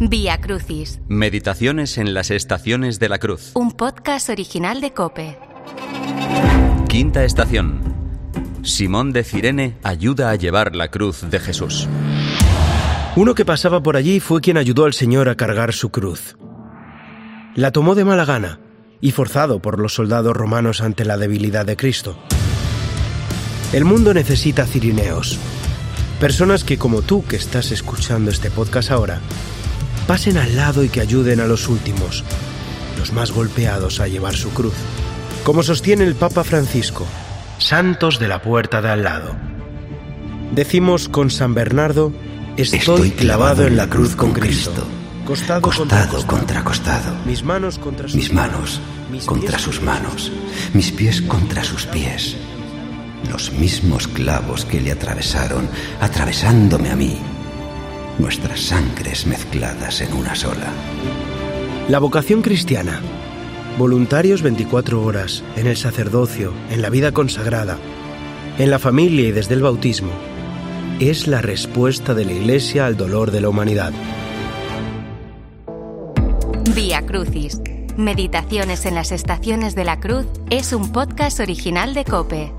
[0.00, 3.50] Vía Crucis, Meditaciones en las estaciones de la cruz.
[3.54, 5.38] un podcast original de Cope.
[6.88, 7.80] Quinta estación.
[8.62, 11.88] Simón de Cirene ayuda a llevar la cruz de Jesús.
[13.16, 16.36] Uno que pasaba por allí fue quien ayudó al Señor a cargar su cruz.
[17.54, 18.60] La tomó de mala gana
[19.00, 22.16] y forzado por los soldados romanos ante la debilidad de Cristo.
[23.72, 25.38] El mundo necesita cirineos,
[26.20, 29.20] personas que como tú que estás escuchando este podcast ahora,
[30.06, 32.24] pasen al lado y que ayuden a los últimos,
[32.98, 34.74] los más golpeados a llevar su cruz.
[35.44, 37.06] Como sostiene el Papa Francisco,
[37.58, 39.34] santos de la puerta de al lado.
[40.52, 42.12] Decimos con San Bernardo,
[42.56, 44.86] estoy, clavado en la cruz con Cristo.
[45.24, 48.80] Costado, contra costado contra costado, Mis manos contra sus mis manos
[49.26, 50.32] contra sus manos,
[50.74, 52.36] mis pies contra sus pies.
[53.30, 55.68] Los mismos clavos que le atravesaron,
[56.00, 57.18] atravesándome a mí.
[58.18, 60.72] Nuestras sangres mezcladas en una sola.
[61.88, 63.00] La vocación cristiana.
[63.76, 67.78] Voluntarios 24 horas, en el sacerdocio, en la vida consagrada,
[68.58, 70.10] en la familia y desde el bautismo,
[71.00, 73.92] es la respuesta de la Iglesia al dolor de la humanidad.
[76.74, 77.60] Vía Crucis,
[77.98, 82.57] Meditaciones en las estaciones de la cruz es un podcast original de Cope.